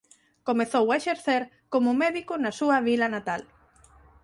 Comezou 0.47 0.85
a 0.89 0.97
exercer 0.99 1.41
como 1.73 1.97
médico 2.03 2.33
na 2.43 2.51
súa 2.59 2.77
vila 2.87 3.07
natal. 3.15 3.41